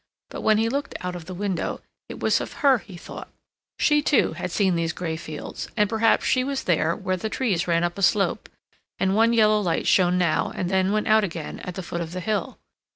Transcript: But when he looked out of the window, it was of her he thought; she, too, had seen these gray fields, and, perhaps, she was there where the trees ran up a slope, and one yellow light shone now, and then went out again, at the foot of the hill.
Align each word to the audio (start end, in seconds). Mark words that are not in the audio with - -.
But 0.31 0.41
when 0.41 0.57
he 0.57 0.67
looked 0.67 0.95
out 1.01 1.15
of 1.15 1.25
the 1.25 1.33
window, 1.35 1.79
it 2.09 2.19
was 2.19 2.41
of 2.41 2.53
her 2.65 2.79
he 2.79 2.97
thought; 2.97 3.29
she, 3.77 4.01
too, 4.01 4.33
had 4.33 4.49
seen 4.49 4.73
these 4.73 4.93
gray 4.93 5.15
fields, 5.15 5.69
and, 5.77 5.87
perhaps, 5.87 6.25
she 6.25 6.43
was 6.43 6.63
there 6.63 6.95
where 6.95 7.17
the 7.17 7.29
trees 7.29 7.67
ran 7.67 7.83
up 7.83 7.99
a 7.99 8.01
slope, 8.01 8.49
and 8.97 9.15
one 9.15 9.31
yellow 9.31 9.61
light 9.61 9.85
shone 9.85 10.17
now, 10.17 10.51
and 10.55 10.71
then 10.71 10.91
went 10.91 11.07
out 11.07 11.23
again, 11.23 11.59
at 11.59 11.75
the 11.75 11.83
foot 11.83 12.01
of 12.01 12.13
the 12.13 12.19
hill. 12.19 12.57